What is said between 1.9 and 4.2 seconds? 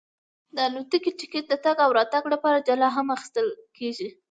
راتګ لپاره جلا هم اخیستل کېږي.